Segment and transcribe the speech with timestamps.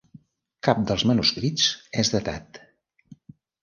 [0.67, 1.69] Cap dels manuscrits
[2.07, 2.63] és datat.